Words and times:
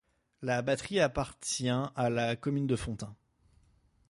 La 0.41 0.63
batterie 0.63 0.99
appartient 0.99 1.69
à 1.69 2.09
la 2.09 2.35
commune 2.35 2.65
de 2.65 2.75
Fontain. 2.75 3.15